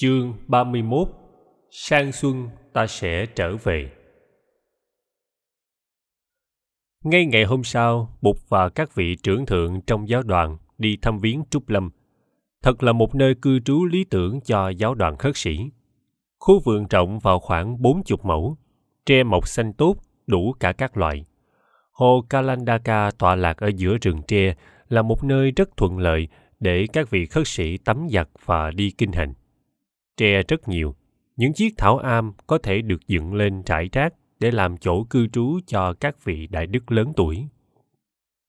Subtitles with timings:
[0.00, 1.08] Chương 31
[1.70, 3.90] Sang xuân ta sẽ trở về
[7.04, 11.18] Ngay ngày hôm sau, Bụt và các vị trưởng thượng trong giáo đoàn đi thăm
[11.18, 11.90] viếng Trúc Lâm.
[12.62, 15.70] Thật là một nơi cư trú lý tưởng cho giáo đoàn khất sĩ.
[16.38, 18.56] Khu vườn rộng vào khoảng 40 mẫu,
[19.06, 19.96] tre mọc xanh tốt,
[20.26, 21.24] đủ cả các loại.
[21.92, 24.54] Hồ Kalandaka tọa lạc ở giữa rừng tre
[24.88, 26.28] là một nơi rất thuận lợi
[26.60, 29.34] để các vị khất sĩ tắm giặt và đi kinh hành.
[30.20, 30.94] Tre rất nhiều,
[31.36, 35.26] những chiếc thảo am có thể được dựng lên trải rác để làm chỗ cư
[35.26, 37.48] trú cho các vị đại đức lớn tuổi.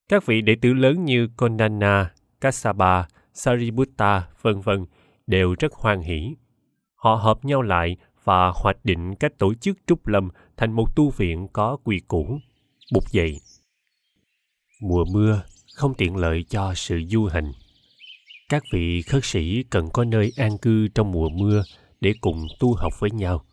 [0.09, 3.03] Các vị đệ tử lớn như Kondana, Kassapa,
[3.33, 4.85] Sariputta, vân vân
[5.27, 6.35] đều rất hoan hỷ.
[6.95, 11.09] Họ hợp nhau lại và hoạch định cách tổ chức trúc lâm thành một tu
[11.09, 12.39] viện có quy củ.
[12.93, 13.39] Bục dậy.
[14.81, 15.41] Mùa mưa
[15.75, 17.51] không tiện lợi cho sự du hành.
[18.51, 21.63] Các vị khất sĩ cần có nơi an cư trong mùa mưa
[22.01, 23.45] để cùng tu học với nhau.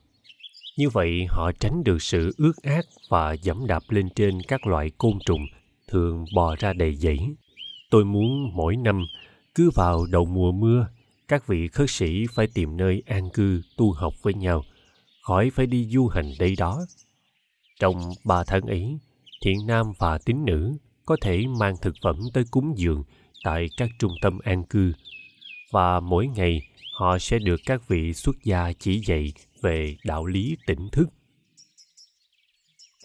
[0.79, 4.91] Như vậy họ tránh được sự ướt át và dẫm đạp lên trên các loại
[4.99, 5.41] côn trùng
[5.89, 7.19] thường bò ra đầy dãy.
[7.91, 9.05] Tôi muốn mỗi năm
[9.55, 10.89] cứ vào đầu mùa mưa,
[11.29, 14.65] các vị khất sĩ phải tìm nơi an cư tu học với nhau,
[15.23, 16.81] khỏi phải đi du hành đây đó.
[17.81, 18.99] Trong ba tháng ấy,
[19.45, 20.73] thiện nam và tín nữ
[21.05, 23.05] có thể mang thực phẩm tới cúng dường
[23.45, 24.93] tại các trung tâm an cư
[25.73, 30.57] và mỗi ngày họ sẽ được các vị xuất gia chỉ dạy về đạo lý
[30.67, 31.09] tỉnh thức.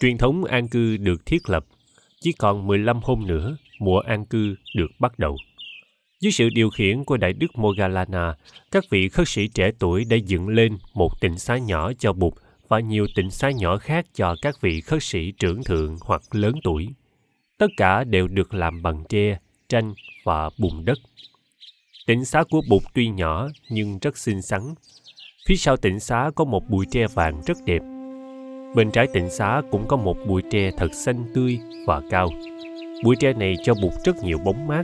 [0.00, 1.66] Truyền thống an cư được thiết lập,
[2.20, 5.36] chỉ còn 15 hôm nữa mùa an cư được bắt đầu.
[6.20, 8.34] Dưới sự điều khiển của Đại đức Mogalana,
[8.70, 12.34] các vị khất sĩ trẻ tuổi đã dựng lên một tịnh xá nhỏ cho Bụt
[12.68, 16.54] và nhiều tịnh xá nhỏ khác cho các vị khất sĩ trưởng thượng hoặc lớn
[16.62, 16.88] tuổi.
[17.58, 19.38] Tất cả đều được làm bằng tre,
[19.68, 20.98] tranh và bùn đất.
[22.06, 24.74] Tịnh xá của Bụt tuy nhỏ nhưng rất xinh xắn.
[25.46, 27.82] Phía sau tịnh xá có một bụi tre vàng rất đẹp.
[28.74, 32.28] Bên trái tịnh xá cũng có một bụi tre thật xanh tươi và cao.
[33.04, 34.82] Bụi tre này cho Bụt rất nhiều bóng mát.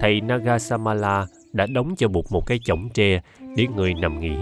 [0.00, 3.20] Thầy Nagasamala đã đóng cho Bụt một cái chõng tre
[3.56, 4.36] để người nằm nghỉ.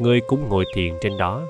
[0.00, 1.42] Người cũng ngồi thiền trên đó.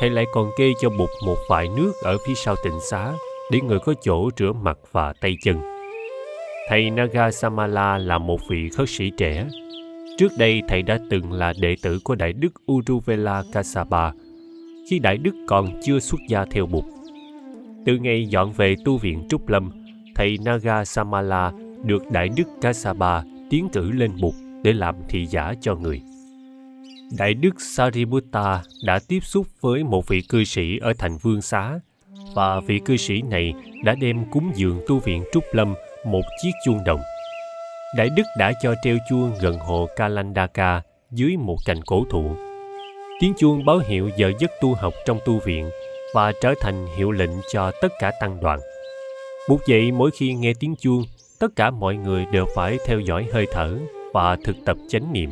[0.00, 3.12] Thầy lại còn kê cho Bụt một vại nước ở phía sau tịnh xá
[3.50, 5.75] để người có chỗ rửa mặt và tay chân.
[6.68, 9.46] Thầy Nagasamala là một vị khất sĩ trẻ.
[10.18, 14.12] Trước đây thầy đã từng là đệ tử của Đại đức Uruvela Kasaba
[14.90, 16.84] khi Đại đức còn chưa xuất gia theo Bụt.
[17.86, 19.70] Từ ngày dọn về tu viện Trúc Lâm,
[20.14, 21.52] thầy Nagasamala
[21.84, 26.02] được Đại đức Kasaba tiến cử lên Bụt để làm thị giả cho người.
[27.18, 31.80] Đại đức Sariputta đã tiếp xúc với một vị cư sĩ ở thành Vương Xá
[32.34, 35.74] và vị cư sĩ này đã đem cúng dường tu viện Trúc Lâm
[36.06, 37.00] một chiếc chuông đồng.
[37.96, 42.36] Đại Đức đã cho treo chuông gần hồ Kalandaka dưới một cành cổ thụ.
[43.20, 45.70] Tiếng chuông báo hiệu giờ giấc tu học trong tu viện
[46.14, 48.60] và trở thành hiệu lệnh cho tất cả tăng đoàn.
[49.48, 51.04] Buộc vậy mỗi khi nghe tiếng chuông,
[51.40, 53.78] tất cả mọi người đều phải theo dõi hơi thở
[54.12, 55.30] và thực tập chánh niệm.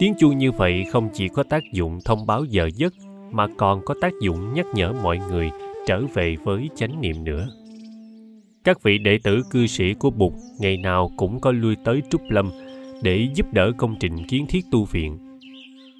[0.00, 2.92] Tiếng chuông như vậy không chỉ có tác dụng thông báo giờ giấc
[3.30, 5.50] mà còn có tác dụng nhắc nhở mọi người
[5.86, 7.48] trở về với chánh niệm nữa
[8.68, 12.20] các vị đệ tử cư sĩ của Bụt ngày nào cũng có lui tới Trúc
[12.28, 12.50] Lâm
[13.02, 15.18] để giúp đỡ công trình kiến thiết tu viện.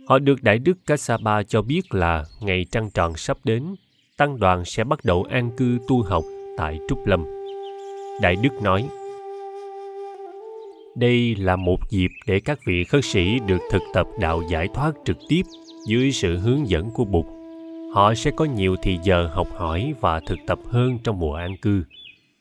[0.07, 3.75] Họ được Đại Đức Kassapa cho biết là ngày trăng tròn sắp đến,
[4.17, 6.23] tăng đoàn sẽ bắt đầu an cư tu học
[6.59, 7.25] tại Trúc Lâm.
[8.23, 8.89] Đại Đức nói,
[10.97, 14.93] đây là một dịp để các vị khất sĩ được thực tập đạo giải thoát
[15.05, 15.43] trực tiếp
[15.87, 17.27] dưới sự hướng dẫn của Bụt.
[17.95, 21.57] Họ sẽ có nhiều thì giờ học hỏi và thực tập hơn trong mùa an
[21.57, 21.85] cư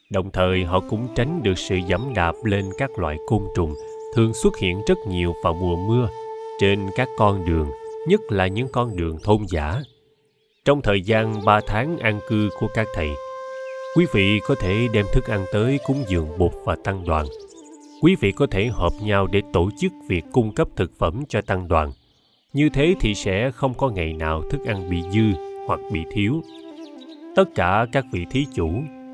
[0.09, 3.73] đồng thời, họ cũng tránh được sự dẫm đạp lên các loại côn trùng,
[4.15, 6.09] thường xuất hiện rất nhiều vào mùa mưa
[6.59, 7.67] trên các con đường,
[8.07, 9.81] nhất là những con đường thôn giả.
[10.65, 13.09] Trong thời gian 3 tháng an cư của các thầy,
[13.95, 17.25] quý vị có thể đem thức ăn tới cúng dường bột và tăng đoàn.
[18.01, 21.41] Quý vị có thể họp nhau để tổ chức việc cung cấp thực phẩm cho
[21.41, 21.91] tăng đoàn.
[22.53, 26.41] Như thế thì sẽ không có ngày nào thức ăn bị dư hoặc bị thiếu.
[27.35, 28.69] Tất cả các vị thí chủ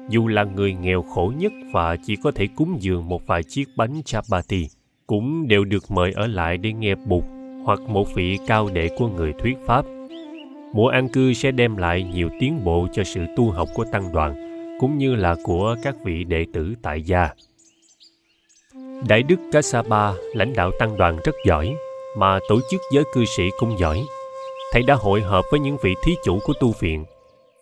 [0.09, 3.65] dù là người nghèo khổ nhất và chỉ có thể cúng dường một vài chiếc
[3.77, 4.67] bánh chapati,
[5.07, 7.23] cũng đều được mời ở lại để nghe Bụt
[7.63, 9.85] hoặc một vị cao đệ của người thuyết pháp.
[10.73, 14.13] Mùa an cư sẽ đem lại nhiều tiến bộ cho sự tu học của tăng
[14.13, 14.35] đoàn,
[14.79, 17.29] cũng như là của các vị đệ tử tại gia.
[19.07, 21.75] Đại đức Kassapa lãnh đạo tăng đoàn rất giỏi,
[22.17, 24.01] mà tổ chức giới cư sĩ cũng giỏi.
[24.73, 27.05] Thầy đã hội hợp với những vị thí chủ của tu viện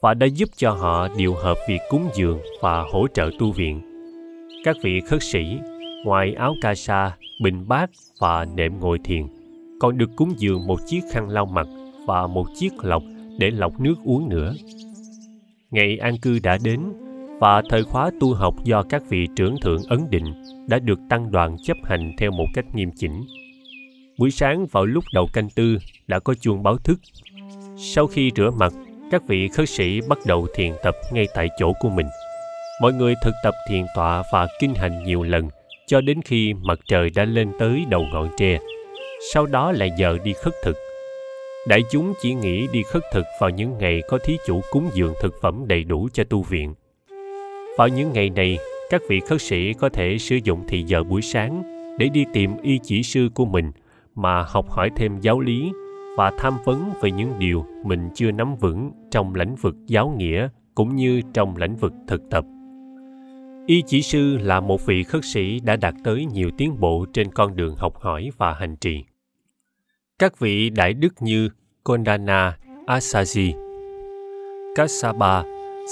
[0.01, 3.81] và đã giúp cho họ điều hợp việc cúng dường và hỗ trợ tu viện.
[4.63, 5.43] Các vị khất sĩ,
[6.05, 7.89] ngoài áo ca sa, bình bát
[8.19, 9.27] và nệm ngồi thiền,
[9.79, 11.67] còn được cúng dường một chiếc khăn lau mặt
[12.07, 13.03] và một chiếc lọc
[13.37, 14.53] để lọc nước uống nữa.
[15.71, 16.81] Ngày an cư đã đến
[17.39, 20.33] và thời khóa tu học do các vị trưởng thượng ấn định
[20.67, 23.25] đã được tăng đoàn chấp hành theo một cách nghiêm chỉnh.
[24.17, 25.77] Buổi sáng vào lúc đầu canh tư
[26.07, 26.99] đã có chuông báo thức.
[27.77, 28.73] Sau khi rửa mặt,
[29.11, 32.07] các vị khất sĩ bắt đầu thiền tập ngay tại chỗ của mình.
[32.81, 35.49] Mọi người thực tập thiền tọa và kinh hành nhiều lần
[35.87, 38.59] cho đến khi mặt trời đã lên tới đầu ngọn tre.
[39.33, 40.75] Sau đó lại giờ đi khất thực.
[41.67, 45.13] Đại chúng chỉ nghĩ đi khất thực vào những ngày có thí chủ cúng dường
[45.21, 46.73] thực phẩm đầy đủ cho tu viện.
[47.77, 48.57] Vào những ngày này,
[48.89, 51.63] các vị khất sĩ có thể sử dụng thị giờ buổi sáng
[51.99, 53.71] để đi tìm y chỉ sư của mình
[54.15, 55.71] mà học hỏi thêm giáo lý
[56.17, 60.47] và tham vấn về những điều mình chưa nắm vững trong lĩnh vực giáo nghĩa
[60.75, 62.45] cũng như trong lĩnh vực thực tập.
[63.65, 67.31] Y chỉ sư là một vị khất sĩ đã đạt tới nhiều tiến bộ trên
[67.31, 69.03] con đường học hỏi và hành trì.
[70.19, 71.49] Các vị đại đức như
[71.83, 73.53] Kondana Asaji,
[74.75, 75.43] Kassapa,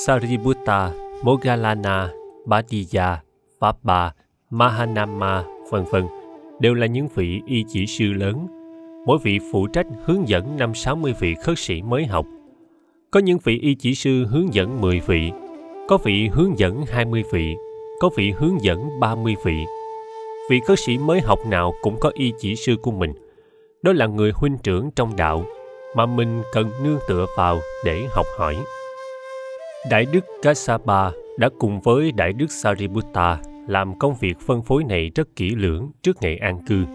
[0.06, 0.92] Sariputta,
[1.24, 2.10] Moggallana,
[2.46, 3.22] Bhattiyya,
[3.62, 4.12] Pappa,
[4.50, 6.04] Mahanama, vân vân
[6.60, 8.48] đều là những vị y chỉ sư lớn.
[9.06, 12.26] Mỗi vị phụ trách hướng dẫn năm 60 vị khất sĩ mới học.
[13.12, 15.32] Có những vị y chỉ sư hướng dẫn 10 vị,
[15.88, 17.56] có vị hướng dẫn 20 vị,
[18.00, 19.66] có vị hướng dẫn 30 vị.
[20.50, 23.14] Vị khất sĩ mới học nào cũng có y chỉ sư của mình.
[23.82, 25.46] Đó là người huynh trưởng trong đạo
[25.96, 28.56] mà mình cần nương tựa vào để học hỏi.
[29.90, 33.38] Đại đức Kassapa đã cùng với Đại đức Sariputta
[33.68, 36.86] làm công việc phân phối này rất kỹ lưỡng trước ngày an cư.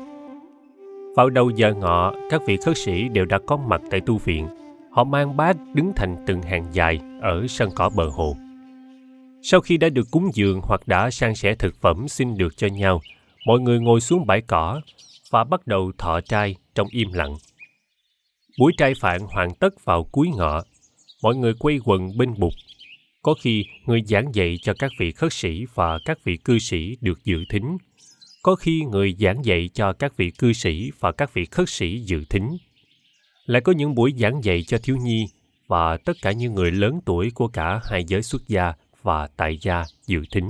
[1.17, 4.49] Vào đầu giờ ngọ, các vị khất sĩ đều đã có mặt tại tu viện.
[4.91, 8.37] Họ mang bát đứng thành từng hàng dài ở sân cỏ bờ hồ.
[9.43, 12.67] Sau khi đã được cúng dường hoặc đã san sẻ thực phẩm xin được cho
[12.67, 13.01] nhau,
[13.47, 14.81] mọi người ngồi xuống bãi cỏ
[15.31, 17.35] và bắt đầu thọ trai trong im lặng.
[18.59, 20.63] Buổi trai phạn hoàn tất vào cuối ngọ.
[21.23, 22.53] Mọi người quay quần bên bục
[23.23, 26.97] có khi người giảng dạy cho các vị khất sĩ và các vị cư sĩ
[27.01, 27.79] được dự thính.
[28.45, 31.99] Có khi người giảng dạy cho các vị cư sĩ và các vị khất sĩ
[31.99, 32.57] dự thính.
[33.47, 35.25] Lại có những buổi giảng dạy cho thiếu nhi
[35.67, 39.59] và tất cả những người lớn tuổi của cả hai giới xuất gia và tại
[39.61, 40.49] gia dự thính.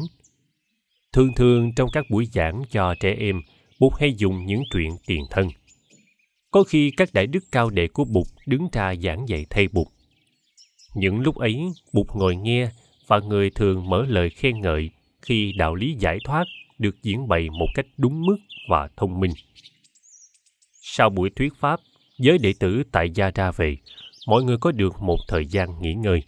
[1.13, 3.41] Thường thường trong các buổi giảng cho trẻ em,
[3.81, 5.49] Bụt hay dùng những chuyện tiền thân.
[6.51, 9.87] Có khi các đại đức cao đệ của Bụt đứng ra giảng dạy thay Bụt
[10.95, 11.61] những lúc ấy,
[11.93, 12.71] Bụt ngồi nghe
[13.07, 14.91] và người thường mở lời khen ngợi
[15.23, 16.45] khi đạo lý giải thoát
[16.79, 18.37] được diễn bày một cách đúng mức
[18.69, 19.31] và thông minh.
[20.81, 21.81] Sau buổi thuyết pháp,
[22.19, 23.77] giới đệ tử tại gia ra về,
[24.27, 26.23] mọi người có được một thời gian nghỉ ngơi.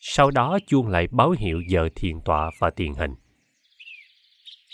[0.00, 3.14] Sau đó chuông lại báo hiệu giờ thiền tọa và thiền hành.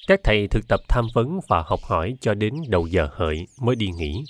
[0.06, 3.76] Các thầy thực tập tham vấn và học hỏi cho đến đầu giờ hợi mới
[3.76, 4.25] đi nghỉ.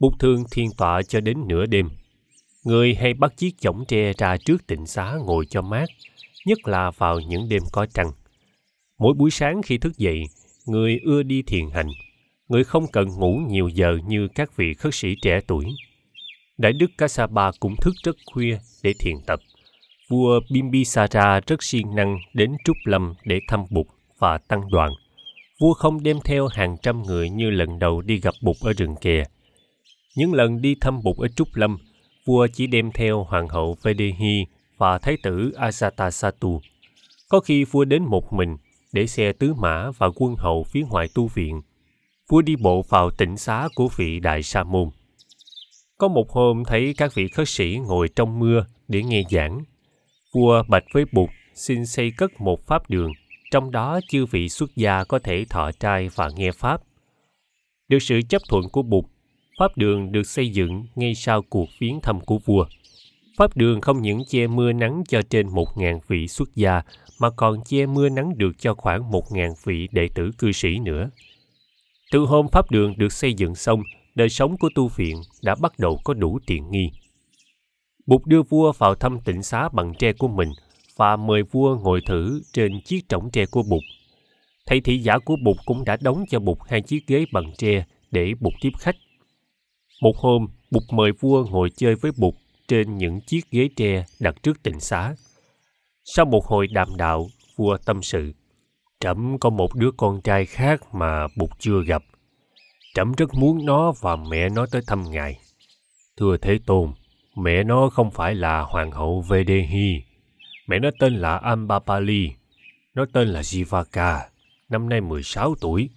[0.00, 1.88] Bục thường thiền tọa cho đến nửa đêm
[2.64, 5.86] Người hay bắt chiếc chõng tre ra trước tịnh xá ngồi cho mát,
[6.46, 8.12] nhất là vào những đêm có trăng.
[9.00, 10.22] Mỗi buổi sáng khi thức dậy,
[10.66, 11.88] người ưa đi thiền hành.
[12.48, 15.64] Người không cần ngủ nhiều giờ như các vị khất sĩ trẻ tuổi.
[16.58, 19.40] Đại đức kasapa cũng thức rất khuya để thiền tập.
[20.08, 23.86] Vua Bimbisara rất siêng năng đến Trúc Lâm để thăm Bụt
[24.18, 24.92] và tăng đoàn.
[25.60, 28.94] Vua không đem theo hàng trăm người như lần đầu đi gặp Bụt ở rừng
[29.00, 29.24] kè.
[30.16, 31.76] Những lần đi thăm Bụt ở Trúc Lâm–
[32.30, 34.46] vua chỉ đem theo hoàng hậu Vedehi
[34.78, 36.60] và thái tử Ajatasattu.
[37.28, 38.56] Có khi vua đến một mình
[38.92, 41.62] để xe tứ mã và quân hậu phía ngoài tu viện.
[42.30, 44.88] Vua đi bộ vào tỉnh xá của vị đại sa môn.
[45.98, 49.64] Có một hôm thấy các vị khất sĩ ngồi trong mưa để nghe giảng.
[50.34, 53.12] Vua bạch với Bụt xin xây cất một pháp đường,
[53.50, 56.82] trong đó chư vị xuất gia có thể thọ trai và nghe pháp.
[57.88, 59.04] Được sự chấp thuận của Bụt,
[59.60, 62.66] Pháp đường được xây dựng ngay sau cuộc viếng thăm của vua.
[63.40, 66.82] Pháp đường không những che mưa nắng cho trên một ngàn vị xuất gia,
[67.20, 70.78] mà còn che mưa nắng được cho khoảng một ngàn vị đệ tử cư sĩ
[70.78, 71.10] nữa.
[72.12, 73.82] Từ hôm Pháp đường được xây dựng xong,
[74.14, 76.90] đời sống của tu viện đã bắt đầu có đủ tiện nghi.
[78.06, 80.48] Bụt đưa vua vào thăm tịnh xá bằng tre của mình
[80.96, 83.82] và mời vua ngồi thử trên chiếc trống tre của Bụt.
[84.66, 87.84] Thầy thị giả của Bụt cũng đã đóng cho Bụt hai chiếc ghế bằng tre
[88.10, 88.96] để Bụt tiếp khách
[90.02, 92.34] một hôm, Bụt mời vua ngồi chơi với Bụt
[92.70, 95.14] trên những chiếc ghế tre đặt trước tịnh xá.
[96.04, 98.32] Sau một hồi đàm đạo, vua tâm sự.
[99.00, 102.02] Trẫm có một đứa con trai khác mà Bụt chưa gặp.
[102.94, 105.38] Trẫm rất muốn nó và mẹ nó tới thăm ngài.
[106.16, 106.92] Thưa Thế Tôn,
[107.36, 110.02] mẹ nó không phải là Hoàng hậu Vedehi.
[110.68, 112.30] Mẹ nó tên là Ambapali.
[112.94, 114.20] Nó tên là Jivaka,
[114.68, 115.90] năm nay 16 tuổi.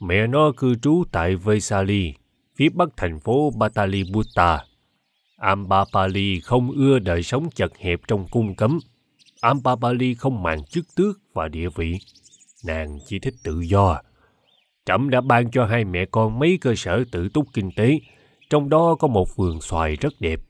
[0.00, 2.14] Mẹ nó cư trú tại Vesali,
[2.56, 4.69] phía bắc thành phố Pataliputta.
[5.40, 8.78] Ambapali không ưa đời sống chật hẹp trong cung cấm.
[9.40, 11.98] Ambapali không màng chức tước và địa vị.
[12.64, 14.00] Nàng chỉ thích tự do.
[14.86, 18.00] Trẫm đã ban cho hai mẹ con mấy cơ sở tự túc kinh tế,
[18.50, 20.40] trong đó có một vườn xoài rất đẹp.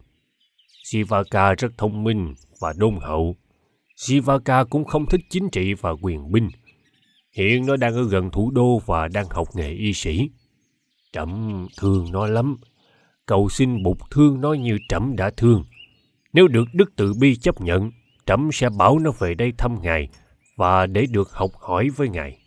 [0.84, 3.36] Sivaka rất thông minh và đôn hậu.
[3.96, 6.48] Sivaka cũng không thích chính trị và quyền binh.
[7.36, 10.30] Hiện nó đang ở gần thủ đô và đang học nghề y sĩ.
[11.12, 12.56] Trẫm thương nó lắm.
[13.30, 15.64] Cầu xin bục thương nó như trẫm đã thương.
[16.32, 17.90] Nếu được Đức Tự Bi chấp nhận,
[18.26, 20.08] trẫm sẽ bảo nó về đây thăm ngài
[20.56, 22.38] và để được học hỏi với ngài.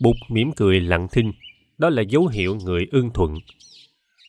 [0.00, 1.32] Bụt mỉm cười lặng thinh,
[1.78, 3.34] đó là dấu hiệu người ưng thuận.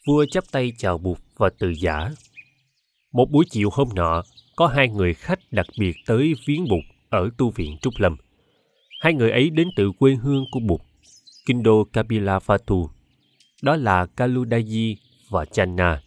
[0.08, 2.12] Vua chắp tay chào Bụt và từ giả.
[3.12, 4.24] Một buổi chiều hôm nọ,
[4.56, 8.16] có hai người khách đặc biệt tới viếng Bụt ở tu viện Trúc Lâm.
[9.02, 10.82] Hai người ấy đến từ quê hương của Bụt,
[11.46, 12.88] Kindo Kapila Fatu.
[13.62, 14.96] Đó là Kaludaji
[15.30, 16.02] và Channa.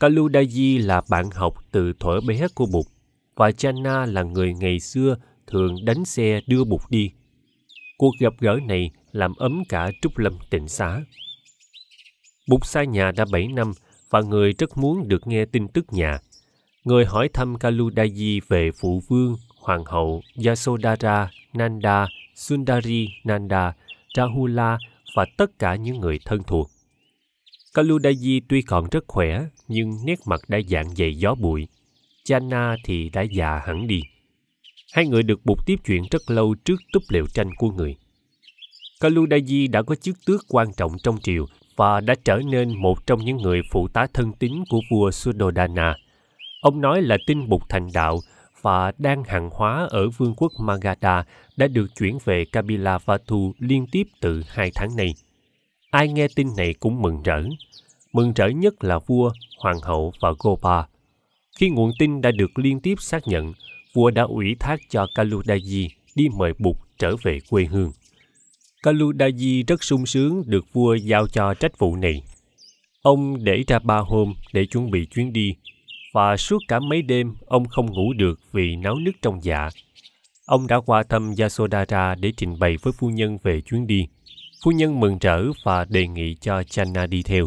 [0.00, 2.86] Kaludaji là bạn học từ thuở bé của Bụt
[3.36, 7.12] và Channa là người ngày xưa thường đánh xe đưa Bụt đi.
[7.98, 11.00] Cuộc gặp gỡ này làm ấm cả Trúc Lâm tịnh xá.
[12.48, 13.72] Bụt xa nhà đã 7 năm
[14.10, 16.18] và người rất muốn được nghe tin tức nhà.
[16.84, 23.72] Người hỏi thăm Kaludaji về phụ vương, hoàng hậu Yasodhara, Nanda, Sundari, Nanda,
[24.16, 24.78] Rahula
[25.16, 26.70] và tất cả những người thân thuộc.
[27.74, 31.68] Kaludaji tuy còn rất khỏe, nhưng nét mặt đã dạng dày gió bụi.
[32.24, 34.00] Channa thì đã già hẳn đi.
[34.92, 37.96] Hai người được bục tiếp chuyện rất lâu trước túp lều tranh của người.
[39.00, 41.46] Kaludaji đã có chức tước quan trọng trong triều
[41.76, 45.96] và đã trở nên một trong những người phụ tá thân tín của vua Suddhodana.
[46.60, 48.20] Ông nói là tin bục thành đạo
[48.62, 51.24] và đang hàng hóa ở vương quốc Magadha
[51.56, 55.14] đã được chuyển về Kapila Vatu liên tiếp từ hai tháng nay.
[55.90, 57.42] Ai nghe tin này cũng mừng rỡ.
[58.12, 60.82] Mừng rỡ nhất là vua, hoàng hậu và Gopa.
[61.58, 63.52] Khi nguồn tin đã được liên tiếp xác nhận,
[63.94, 67.92] vua đã ủy thác cho Kaludaji đi mời Bụt trở về quê hương.
[68.82, 72.22] Kaludaji rất sung sướng được vua giao cho trách vụ này.
[73.02, 75.54] Ông để ra ba hôm để chuẩn bị chuyến đi,
[76.12, 79.68] và suốt cả mấy đêm ông không ngủ được vì náo nức trong dạ.
[80.46, 84.06] Ông đã qua thăm Yasodhara để trình bày với phu nhân về chuyến đi.
[84.64, 87.46] Phu nhân mừng rỡ và đề nghị cho Channa đi theo.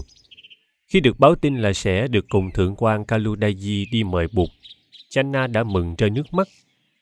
[0.87, 4.49] Khi được báo tin là sẽ được cùng thượng quan Kaludaji đi mời buộc,
[5.09, 6.47] Channa đã mừng rơi nước mắt.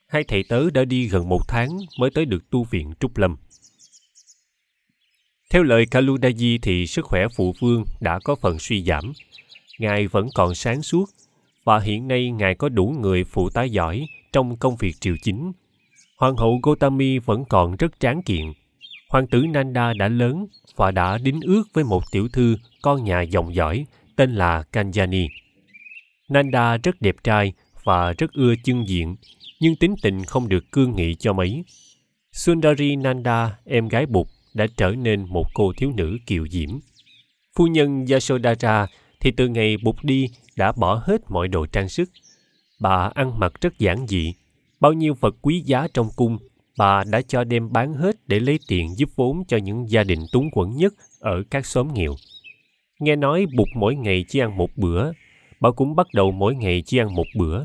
[0.07, 3.35] Hai thầy tớ đã đi gần một tháng mới tới được tu viện Trúc Lâm.
[5.49, 9.13] Theo lời Kaludaji thì sức khỏe phụ vương đã có phần suy giảm.
[9.79, 11.05] Ngài vẫn còn sáng suốt
[11.63, 15.51] và hiện nay Ngài có đủ người phụ tá giỏi trong công việc triều chính.
[16.17, 18.53] Hoàng hậu Gotami vẫn còn rất tráng kiện.
[19.11, 23.21] Hoàng tử Nanda đã lớn và đã đính ước với một tiểu thư con nhà
[23.21, 25.27] dòng dõi tên là Kanjani.
[26.29, 27.53] Nanda rất đẹp trai
[27.83, 29.15] và rất ưa chân diện,
[29.59, 31.63] nhưng tính tình không được cương nghị cho mấy.
[32.31, 36.69] Sundari Nanda, em gái Bụt, đã trở nên một cô thiếu nữ kiều diễm.
[37.57, 38.87] Phu nhân Yasodhara
[39.19, 42.09] thì từ ngày Bụt đi đã bỏ hết mọi đồ trang sức.
[42.79, 44.33] Bà ăn mặc rất giản dị.
[44.79, 46.37] Bao nhiêu vật quý giá trong cung,
[46.77, 50.19] bà đã cho đem bán hết để lấy tiền giúp vốn cho những gia đình
[50.31, 52.15] túng quẫn nhất ở các xóm nghèo.
[52.99, 55.11] Nghe nói Bụt mỗi ngày chỉ ăn một bữa,
[55.59, 57.63] bà cũng bắt đầu mỗi ngày chỉ ăn một bữa.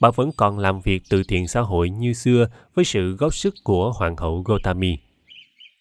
[0.00, 3.54] Bà vẫn còn làm việc từ thiện xã hội như xưa với sự góp sức
[3.64, 4.98] của Hoàng hậu Gotami.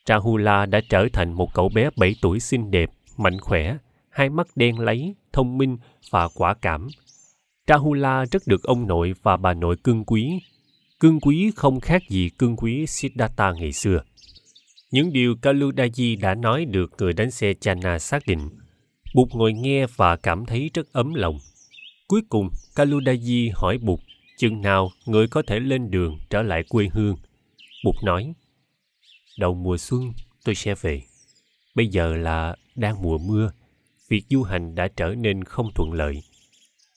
[0.05, 3.77] Rahula đã trở thành một cậu bé 7 tuổi xinh đẹp, mạnh khỏe,
[4.09, 5.77] hai mắt đen lấy, thông minh
[6.11, 6.87] và quả cảm.
[7.67, 10.39] Rahula rất được ông nội và bà nội cưng quý
[10.99, 14.01] cương quý không khác gì cương quý Siddhartha ngày xưa.
[14.91, 18.49] Những điều Kaludaji đã nói được người đánh xe Chana xác định.
[19.15, 21.39] Bụt ngồi nghe và cảm thấy rất ấm lòng.
[22.07, 23.99] Cuối cùng, Kaludaji hỏi Bụt
[24.37, 27.15] chừng nào người có thể lên đường trở lại quê hương.
[27.85, 28.33] Bụt nói,
[29.37, 30.13] đầu mùa xuân
[30.45, 31.01] tôi sẽ về.
[31.75, 33.51] Bây giờ là đang mùa mưa,
[34.09, 36.23] việc du hành đã trở nên không thuận lợi.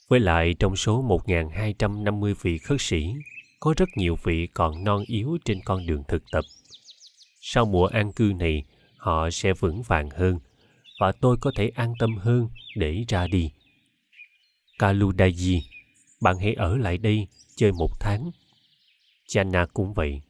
[0.09, 3.15] Với lại trong số 1.250 vị khất sĩ,
[3.63, 6.45] có rất nhiều vị còn non yếu trên con đường thực tập.
[7.41, 8.65] Sau mùa an cư này,
[8.97, 10.39] họ sẽ vững vàng hơn
[11.01, 13.51] và tôi có thể an tâm hơn để ra đi.
[14.79, 15.61] Kaludaji,
[16.21, 17.27] bạn hãy ở lại đây
[17.57, 18.31] chơi một tháng.
[19.29, 20.21] Channa cũng vậy.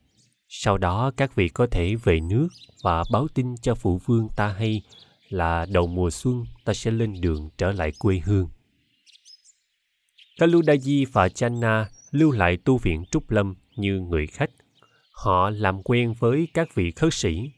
[0.48, 2.48] Sau đó các vị có thể về nước
[2.82, 4.82] và báo tin cho phụ vương ta hay
[5.28, 8.48] là đầu mùa xuân ta sẽ lên đường trở lại quê hương.
[10.42, 14.50] Kaludaji và Channa lưu lại tu viện Trúc Lâm như người khách.
[15.12, 17.50] Họ làm quen với các vị khất sĩ.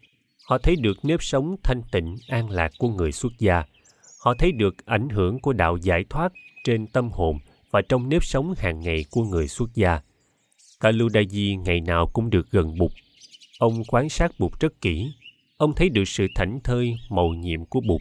[0.49, 3.63] Họ thấy được nếp sống thanh tịnh, an lạc của người xuất gia.
[4.21, 6.33] Họ thấy được ảnh hưởng của đạo giải thoát
[6.65, 7.39] trên tâm hồn
[7.71, 10.01] và trong nếp sống hàng ngày của người xuất gia.
[10.81, 12.93] Kaludaji ngày nào cũng được gần Bụt.
[13.59, 15.13] Ông quan sát Bụt rất kỹ.
[15.57, 18.01] Ông thấy được sự thảnh thơi, màu nhiệm của Bụt.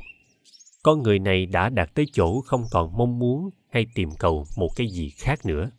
[0.83, 4.70] Con người này đã đạt tới chỗ không còn mong muốn hay tìm cầu một
[4.75, 5.70] cái gì khác nữa.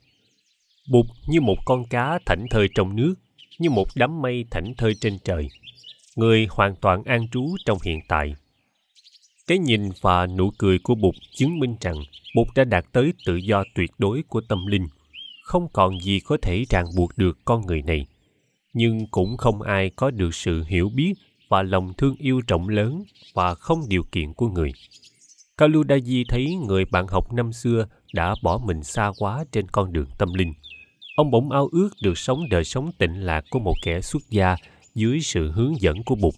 [0.91, 3.15] Bụt như một con cá thảnh thơi trong nước,
[3.59, 5.49] như một đám mây thảnh thơi trên trời.
[6.17, 8.35] Người hoàn toàn an trú trong hiện tại.
[9.47, 11.97] Cái nhìn và nụ cười của Bụt chứng minh rằng
[12.37, 14.87] Bụt đã đạt tới tự do tuyệt đối của tâm linh.
[15.43, 18.07] Không còn gì có thể ràng buộc được con người này.
[18.73, 21.15] Nhưng cũng không ai có được sự hiểu biết
[21.49, 23.03] và lòng thương yêu rộng lớn
[23.35, 24.73] và không điều kiện của người.
[25.59, 30.07] Kaludaji thấy người bạn học năm xưa đã bỏ mình xa quá trên con đường
[30.19, 30.53] tâm linh.
[31.17, 34.57] Ông bỗng ao ước được sống đời sống tịnh lạc của một kẻ xuất gia
[34.95, 36.35] dưới sự hướng dẫn của Bụt.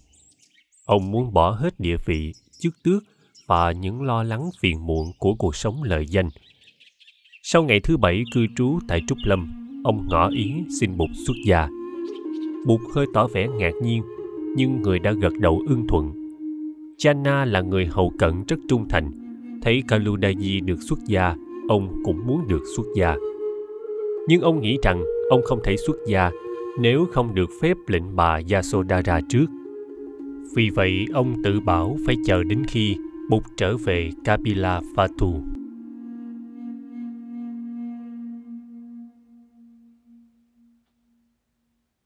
[0.85, 3.03] Ông muốn bỏ hết địa vị, chức tước
[3.47, 6.29] và những lo lắng phiền muộn của cuộc sống lợi danh.
[7.43, 11.35] Sau ngày thứ bảy cư trú tại Trúc Lâm, ông ngỏ ý xin Bụt xuất
[11.45, 11.67] gia.
[12.67, 14.03] Bụt hơi tỏ vẻ ngạc nhiên,
[14.55, 16.26] nhưng người đã gật đầu ưng thuận.
[16.99, 19.11] Channa là người hậu cận rất trung thành.
[19.61, 21.35] Thấy Kaludaji được xuất gia,
[21.69, 23.15] ông cũng muốn được xuất gia.
[24.27, 26.31] Nhưng ông nghĩ rằng ông không thể xuất gia
[26.79, 29.45] nếu không được phép lệnh bà Yasodhara trước.
[30.55, 32.95] Vì vậy, ông tự bảo phải chờ đến khi
[33.29, 35.33] Bụt trở về Kapila Vatu.